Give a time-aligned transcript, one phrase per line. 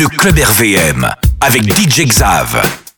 [0.00, 1.06] le club RVM
[1.42, 2.89] avec DJ Xav.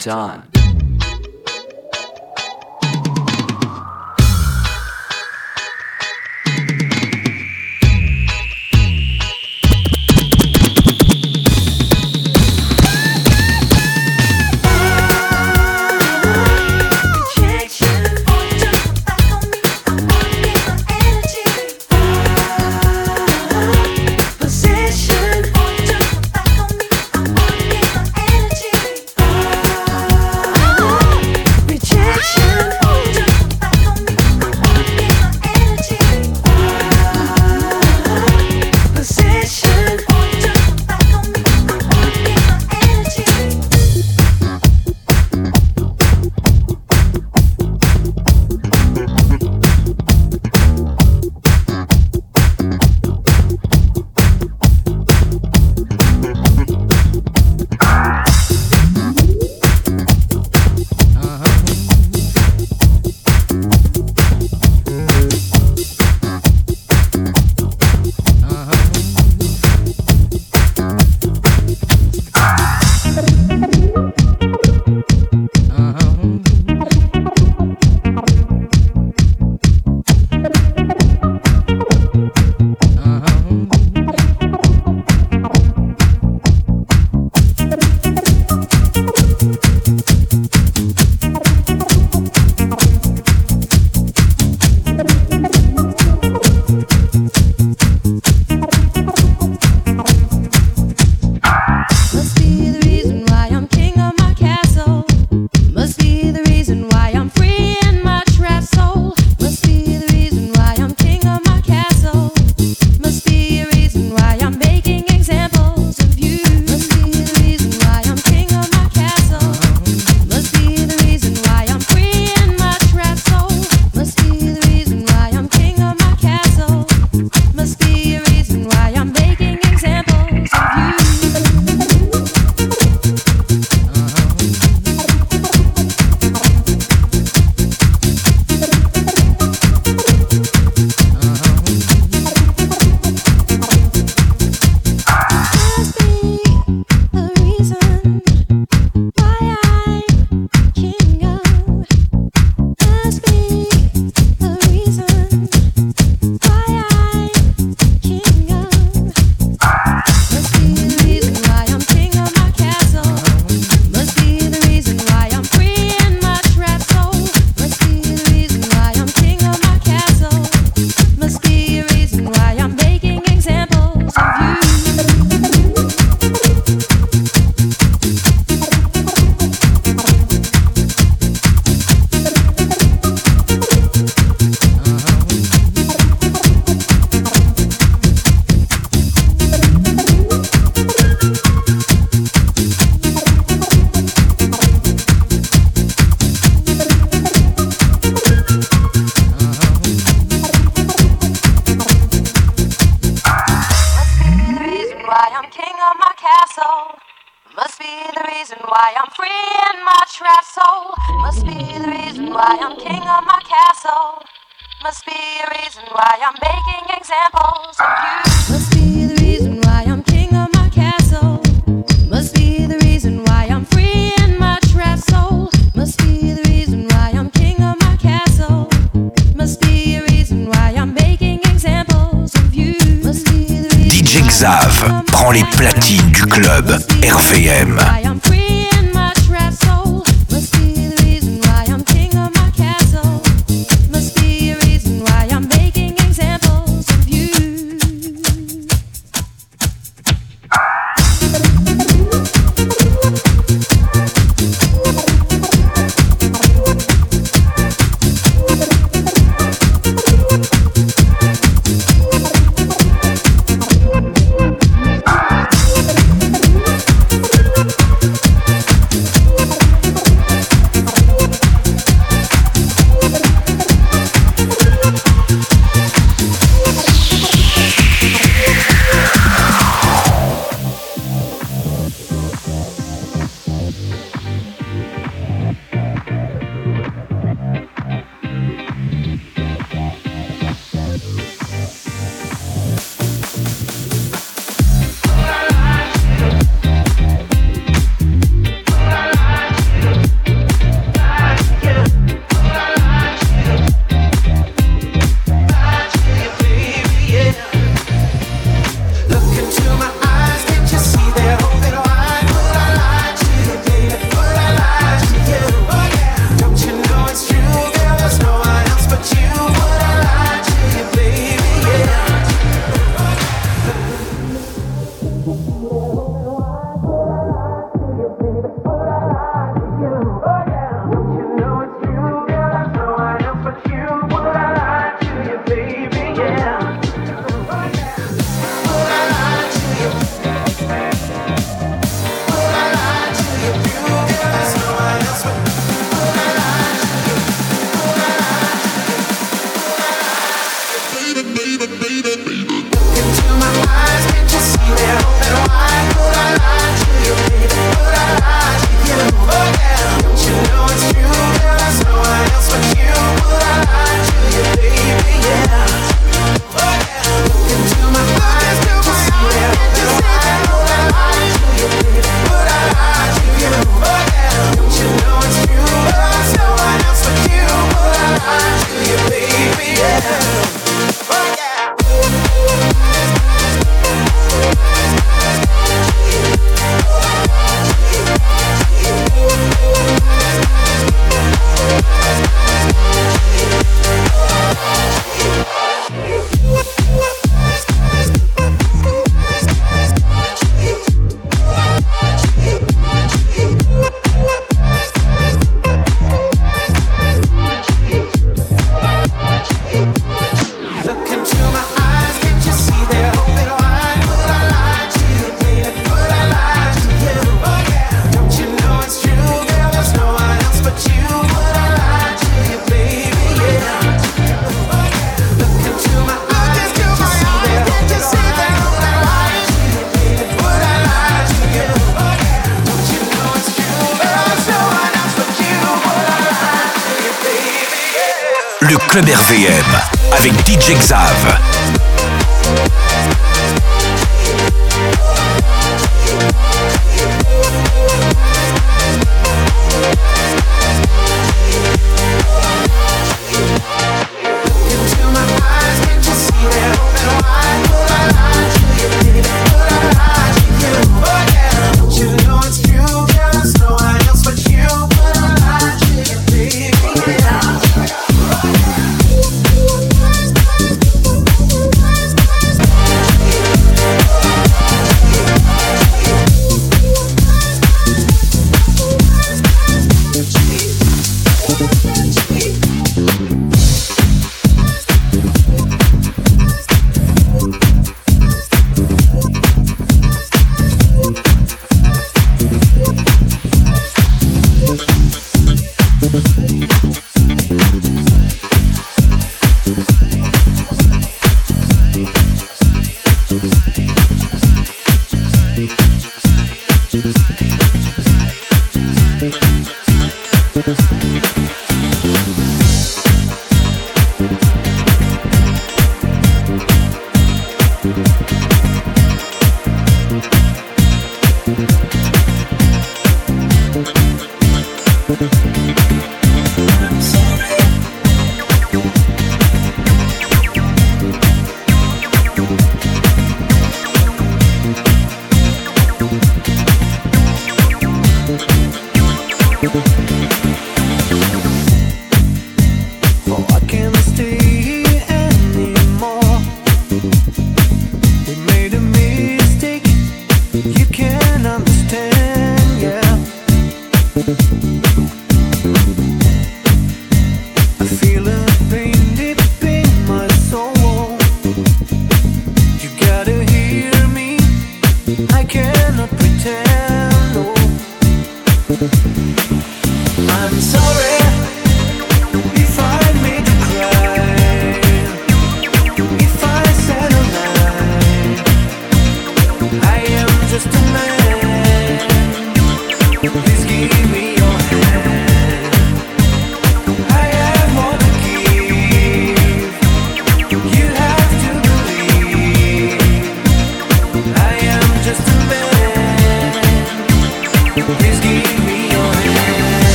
[0.00, 0.59] Done.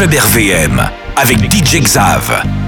[0.00, 0.80] Club RVM
[1.14, 2.59] avec DJ Xav.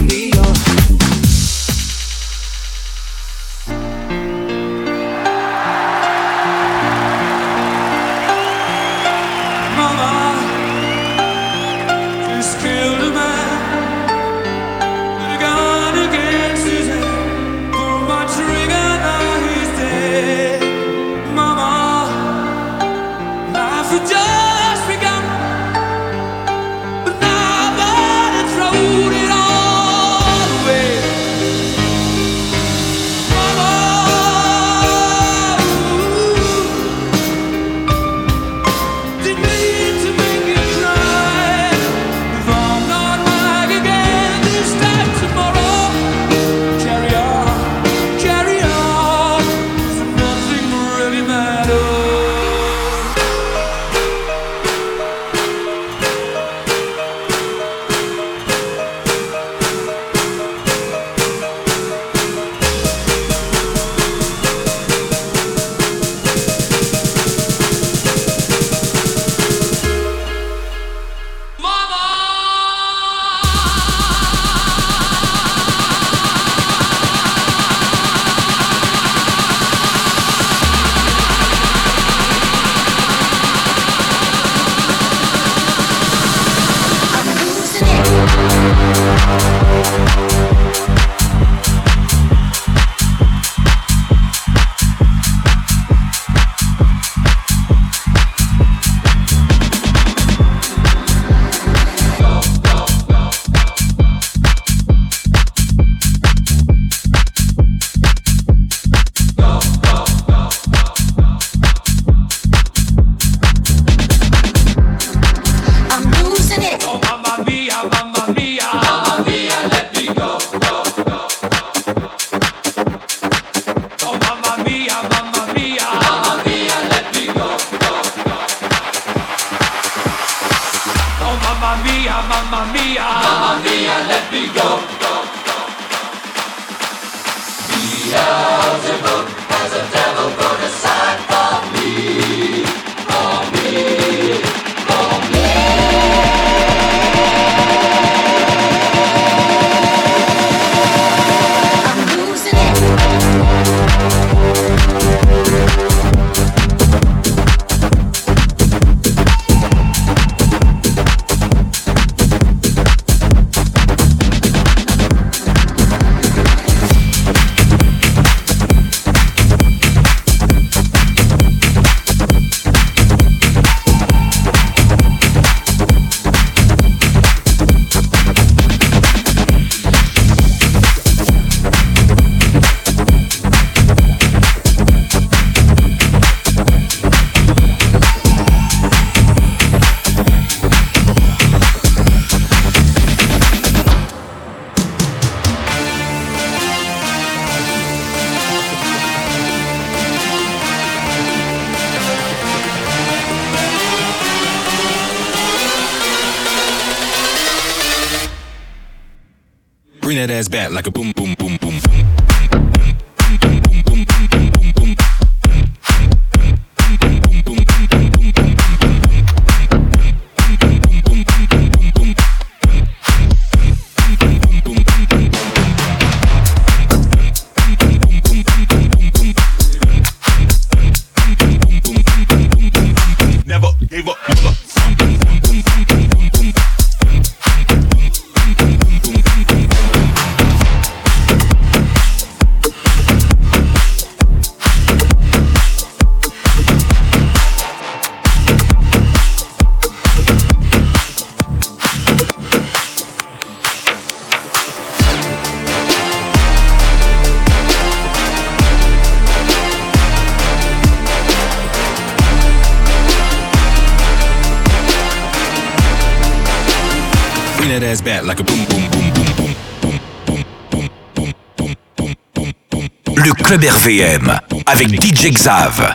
[273.45, 275.93] Club RVM avec DJ Xav.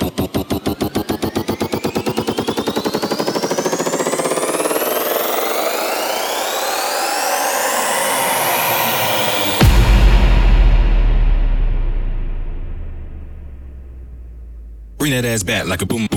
[15.00, 16.09] Bring that ass back like a boom.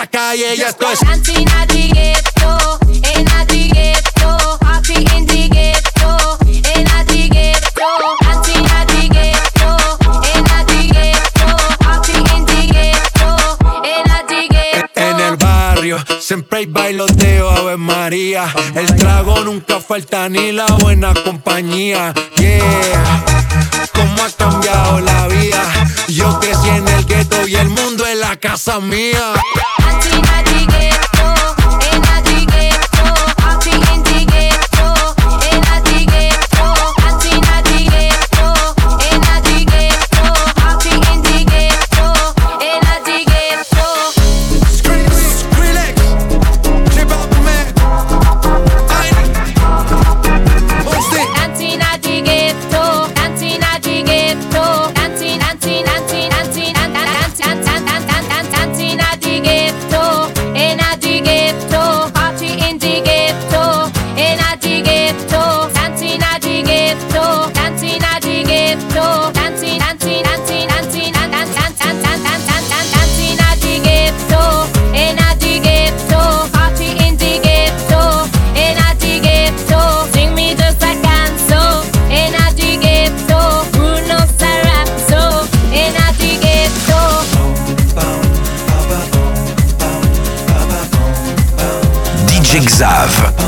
[0.00, 0.54] la calle,
[14.94, 18.52] En el barrio siempre hay bailoteo, Ave María.
[18.74, 22.12] El trago nunca falta ni la buena compañía.
[22.36, 23.24] Yeah,
[23.94, 25.25] cómo ha cambiado la
[28.36, 29.34] casa mía.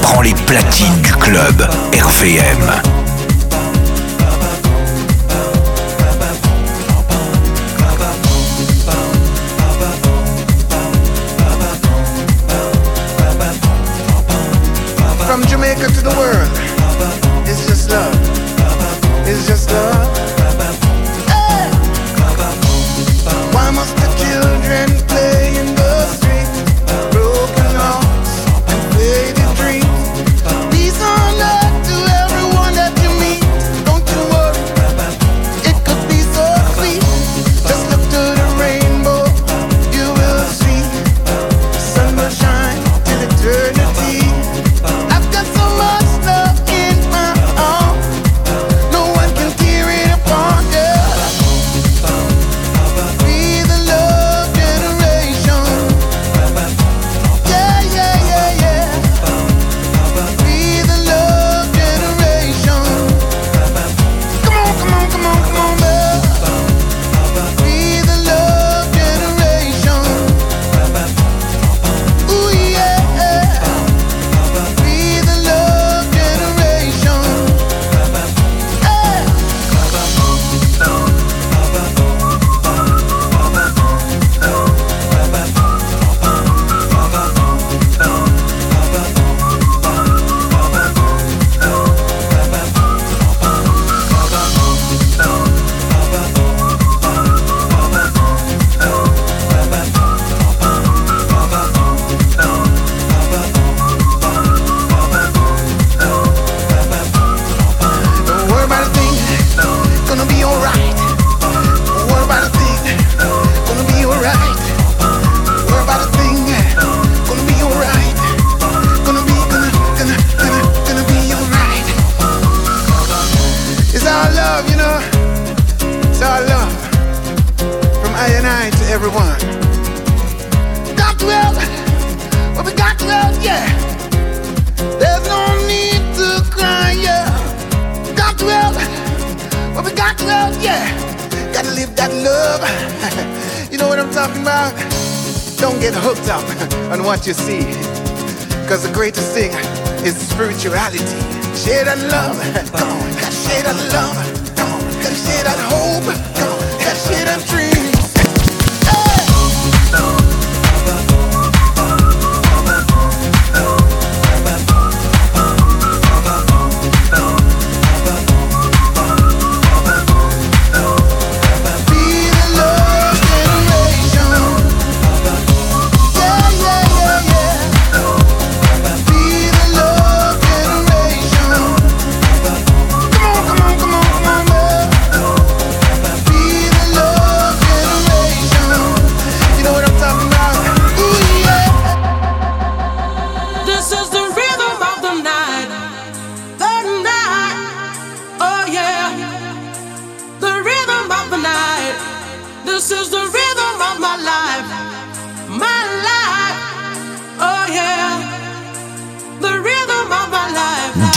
[0.03, 2.98] Prends les platines du club RVM.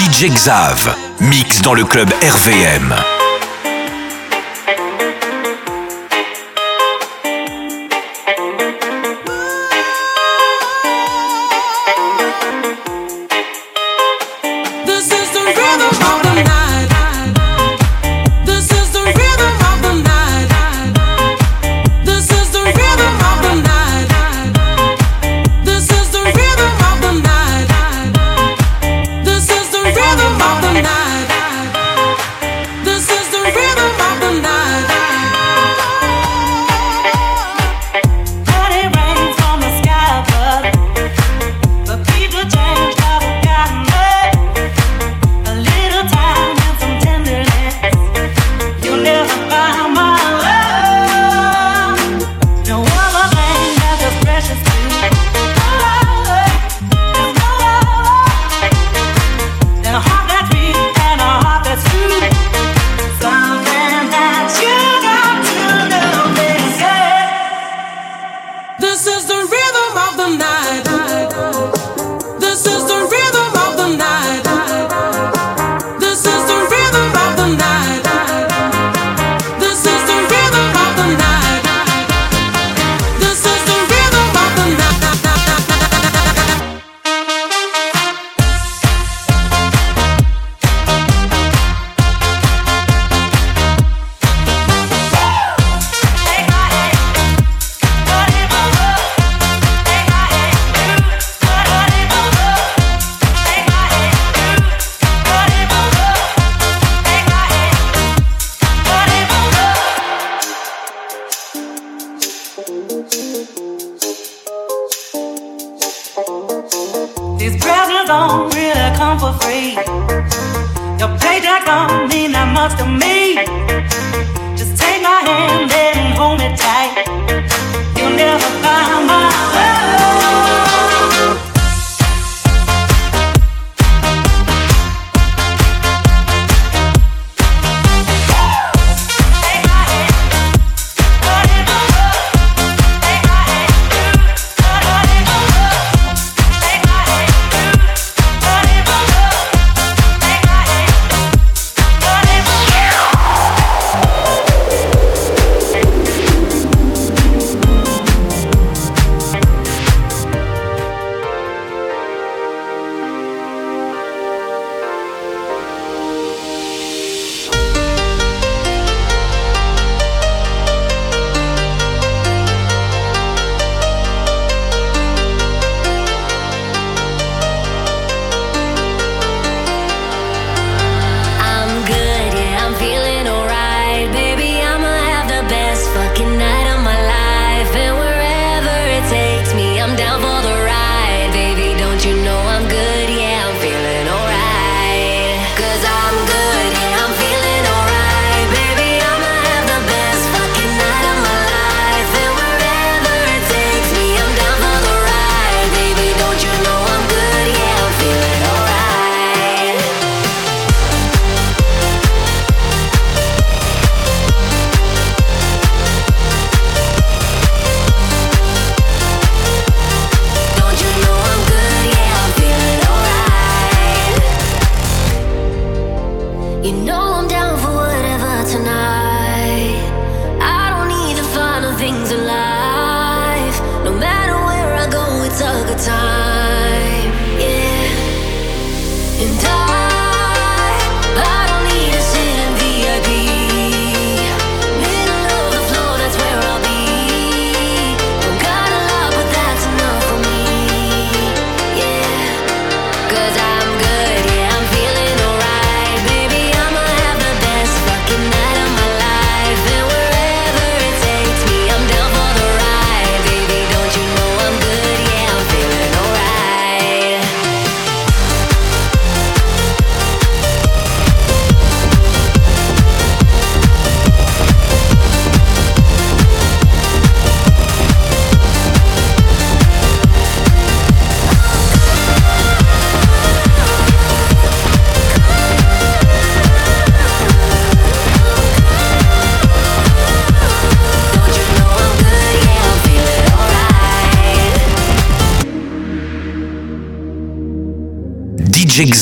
[0.02, 3.21] DJ Xav, mix dans le club RVM.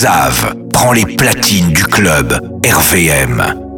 [0.01, 3.68] Xav prend les platines du club RVM.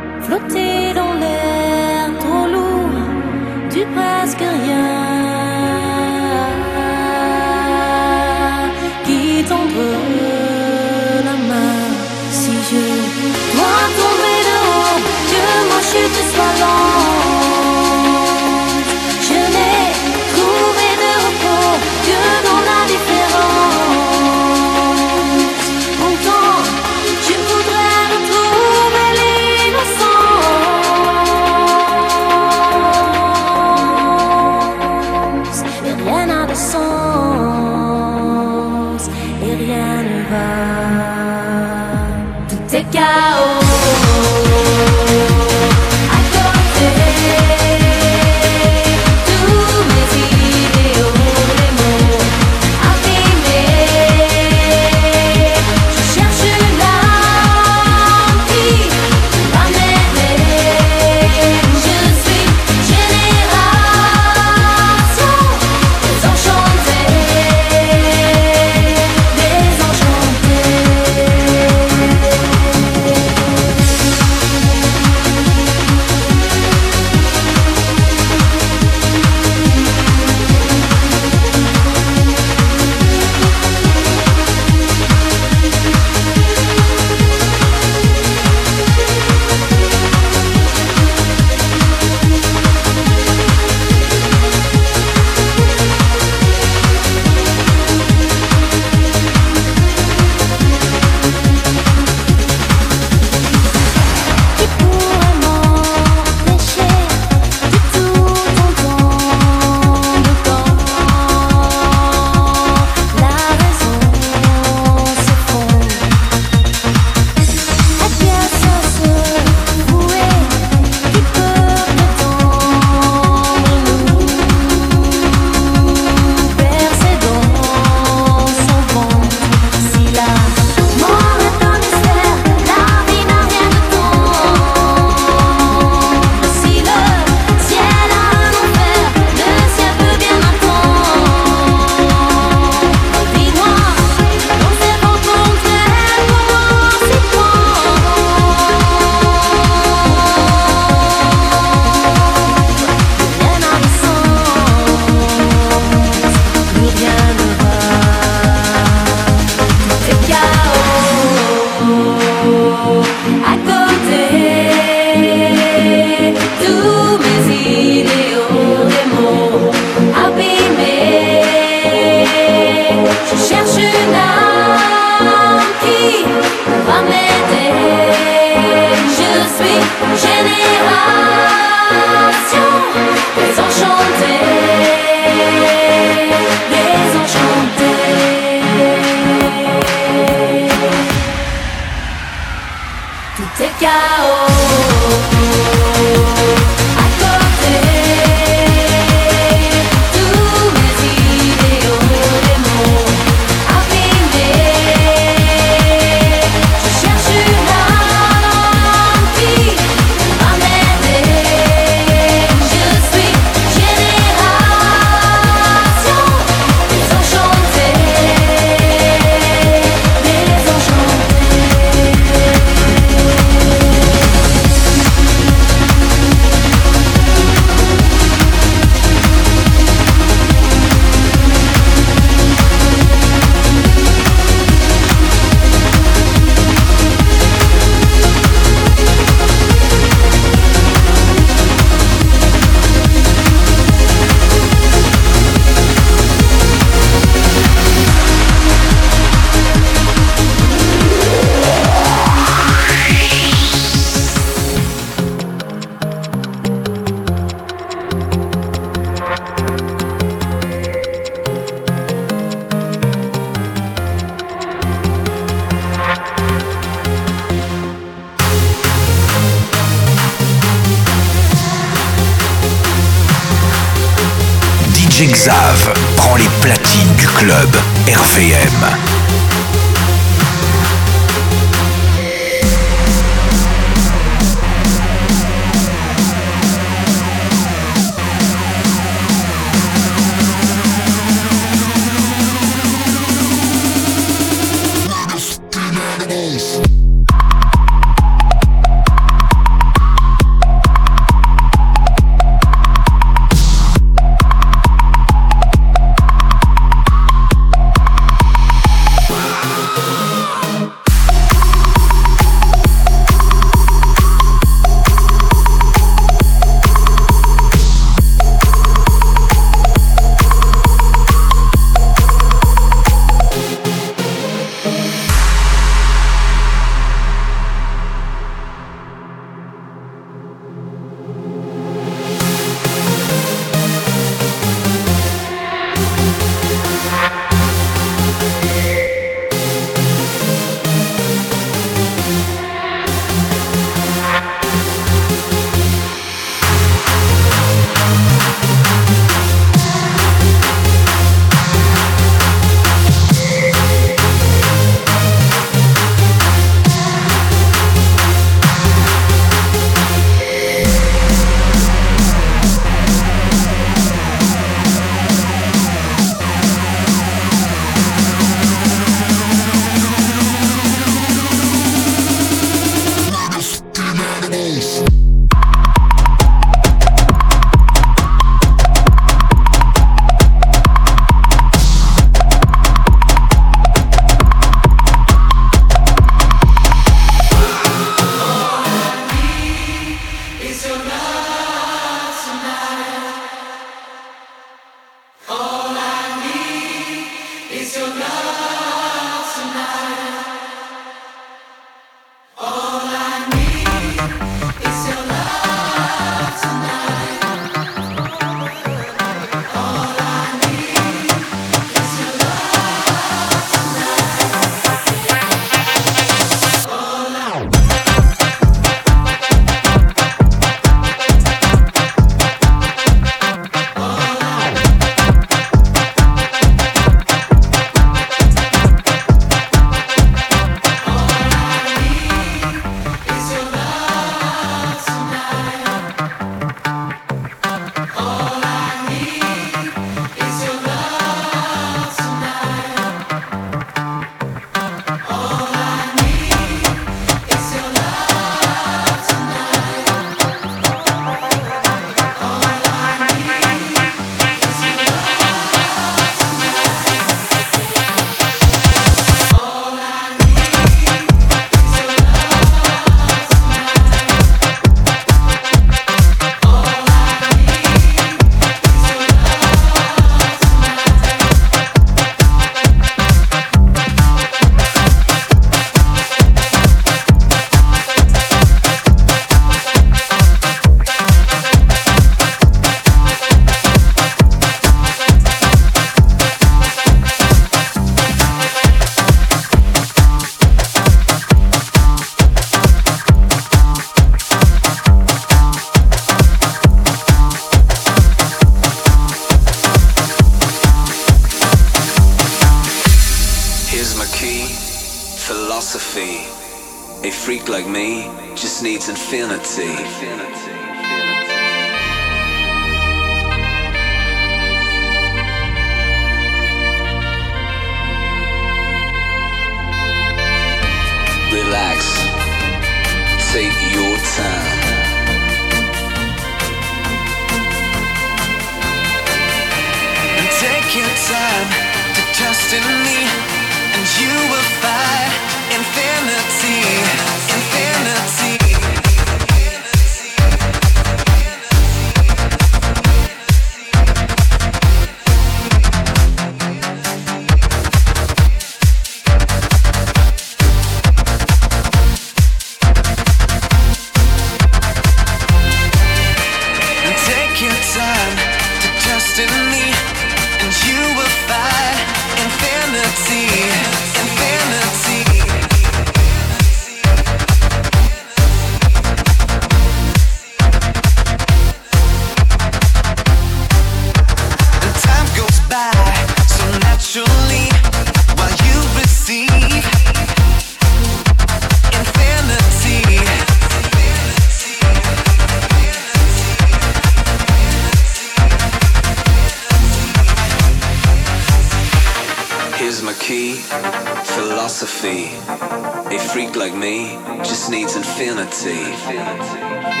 [597.71, 598.83] Needs infinity.
[599.07, 600.00] Relax.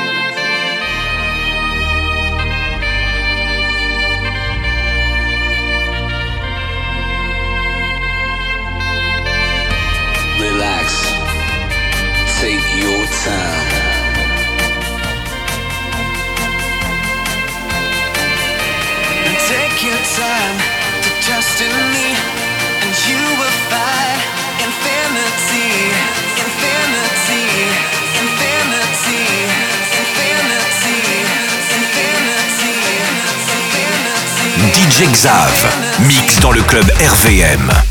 [35.07, 35.65] Xav,
[36.05, 37.90] mix dans le club RVM.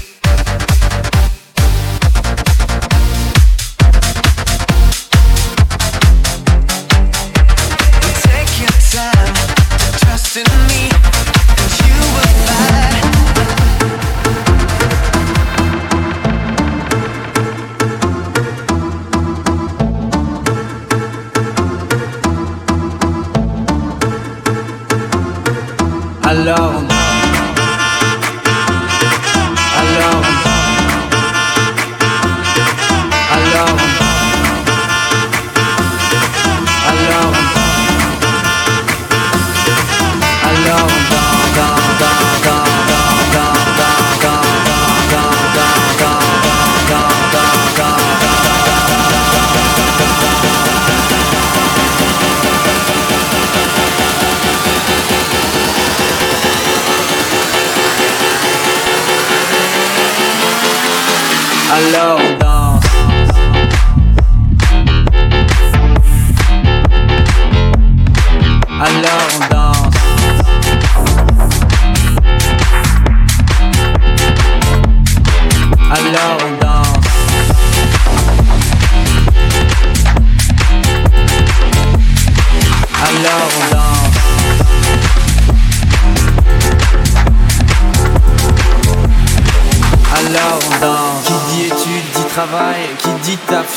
[61.88, 62.29] low.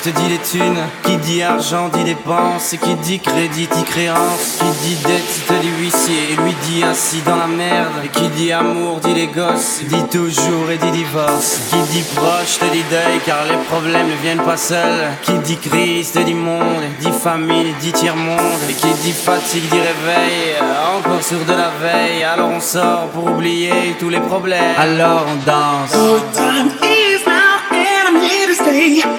[0.03, 4.87] Te dit les thunes Qui dit argent dit dépenses Qui dit crédit dit créance Qui
[4.87, 8.51] dit dette te dit huissier Et lui dit assis dans la merde Et qui dit
[8.51, 13.19] amour dit les gosses Dit toujours et dit divorce Qui dit proche te dit deuil
[13.25, 17.73] Car les problèmes ne viennent pas seuls Qui dit crise te dit monde Dit famille
[17.79, 20.55] dit tiers-monde Et qui dit fatigue dit réveil
[20.97, 25.35] Encore sur de la veille Alors on sort pour oublier tous les problèmes Alors on
[25.45, 29.12] danse Good time is now, and I'm here to stay.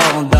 [0.00, 0.39] down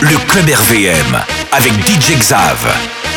[0.00, 1.20] Le Club RVM
[1.52, 3.15] avec DJ Xav.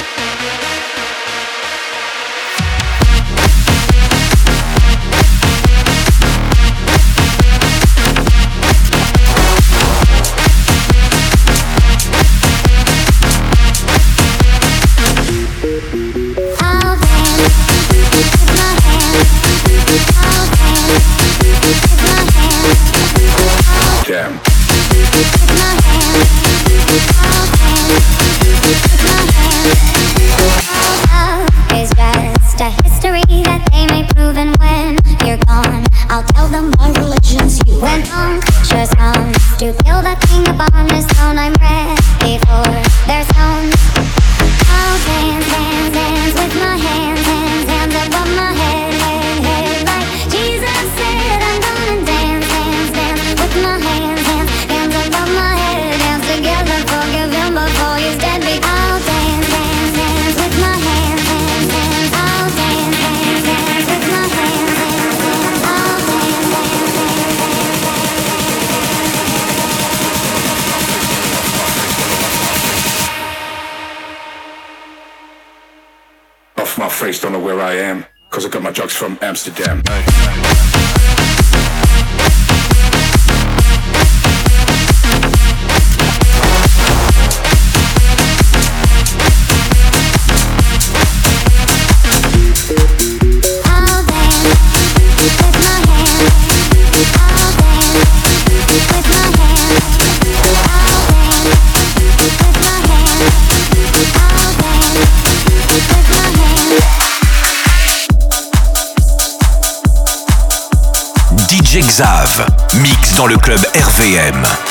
[111.82, 112.45] Xav,
[112.82, 114.68] mix dans le club RVM.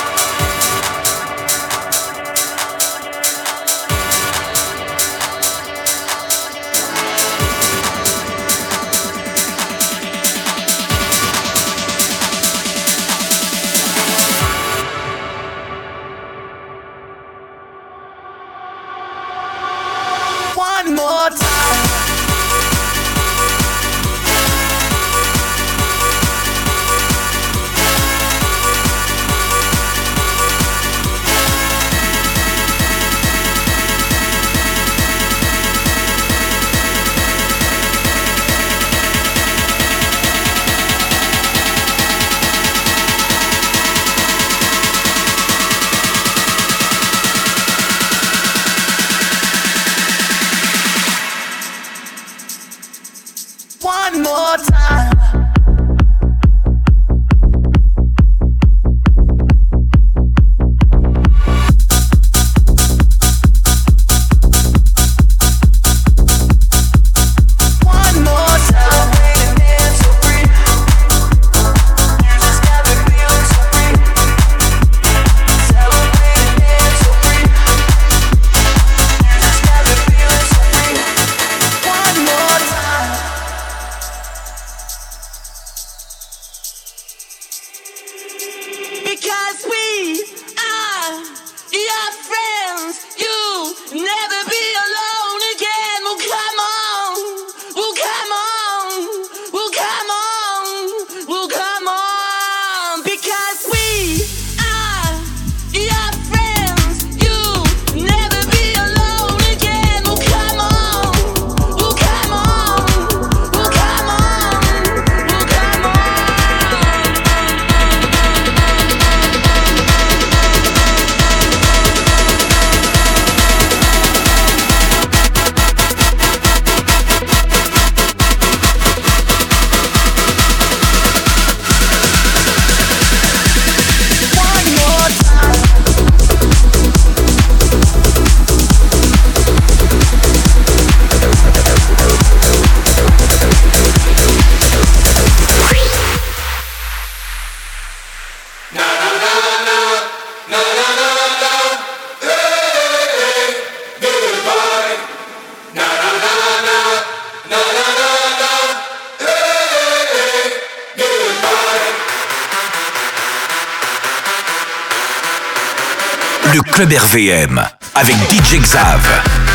[166.78, 167.60] Club RVM
[167.96, 169.47] avec DJ Xav.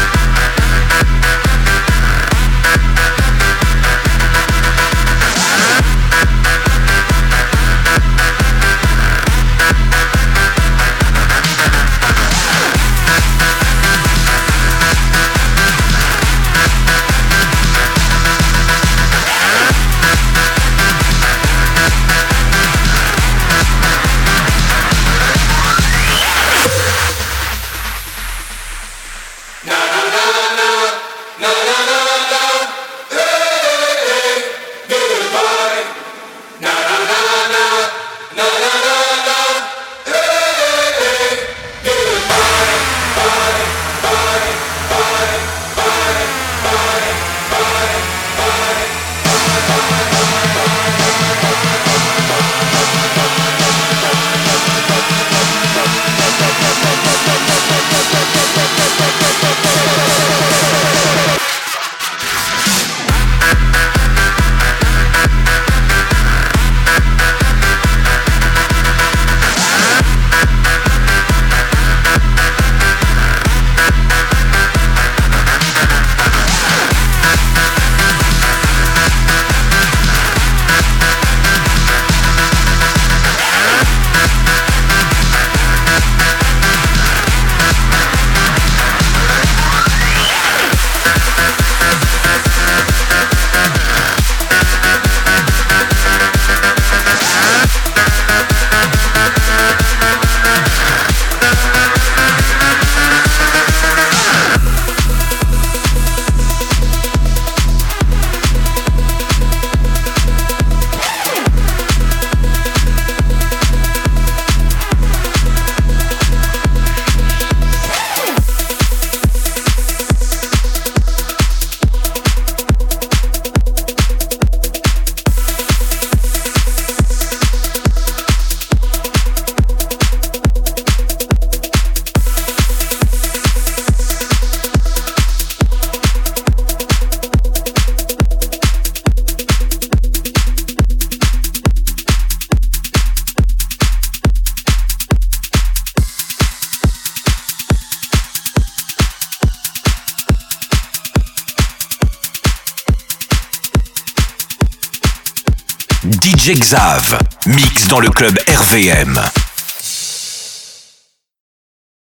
[156.73, 159.42] Xav, mix dans le club RVM.